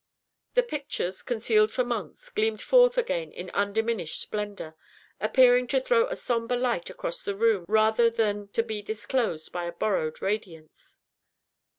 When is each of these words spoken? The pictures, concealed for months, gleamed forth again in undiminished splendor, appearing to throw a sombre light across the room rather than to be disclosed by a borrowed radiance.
The 0.55 0.63
pictures, 0.63 1.21
concealed 1.21 1.71
for 1.71 1.83
months, 1.83 2.29
gleamed 2.29 2.59
forth 2.59 2.97
again 2.97 3.31
in 3.31 3.51
undiminished 3.51 4.19
splendor, 4.19 4.73
appearing 5.19 5.67
to 5.67 5.79
throw 5.79 6.07
a 6.07 6.15
sombre 6.15 6.57
light 6.57 6.89
across 6.89 7.21
the 7.21 7.35
room 7.35 7.65
rather 7.67 8.09
than 8.09 8.47
to 8.53 8.63
be 8.63 8.81
disclosed 8.81 9.51
by 9.51 9.65
a 9.65 9.71
borrowed 9.71 10.19
radiance. 10.19 10.97